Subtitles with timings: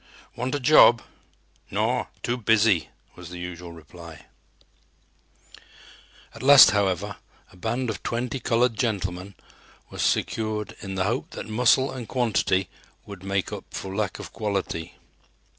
[0.35, 1.03] "Want a job?"
[1.69, 4.25] "Naw, too busy," was the usual reply.
[6.33, 7.17] At last, however,
[7.51, 9.35] a band of twenty "colored gentlemen"
[9.91, 12.67] was secured in the hope that muscle and quantity
[13.05, 14.95] would make up for lack of quality.